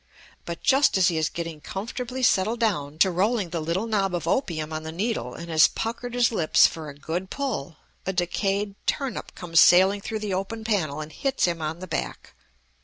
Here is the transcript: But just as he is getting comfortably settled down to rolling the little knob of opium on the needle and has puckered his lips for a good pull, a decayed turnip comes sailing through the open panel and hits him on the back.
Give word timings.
But 0.45 0.63
just 0.63 0.97
as 0.97 1.09
he 1.09 1.17
is 1.19 1.29
getting 1.29 1.61
comfortably 1.61 2.23
settled 2.23 2.59
down 2.59 2.97
to 2.97 3.11
rolling 3.11 3.51
the 3.51 3.61
little 3.61 3.85
knob 3.85 4.15
of 4.15 4.27
opium 4.27 4.73
on 4.73 4.81
the 4.81 4.91
needle 4.91 5.35
and 5.35 5.49
has 5.51 5.67
puckered 5.67 6.15
his 6.15 6.31
lips 6.31 6.65
for 6.65 6.89
a 6.89 6.95
good 6.97 7.29
pull, 7.29 7.77
a 8.03 8.11
decayed 8.11 8.73
turnip 8.87 9.35
comes 9.35 9.61
sailing 9.61 10.01
through 10.01 10.17
the 10.17 10.33
open 10.33 10.63
panel 10.63 11.01
and 11.01 11.11
hits 11.11 11.45
him 11.45 11.61
on 11.61 11.81
the 11.81 11.85
back. 11.87 12.33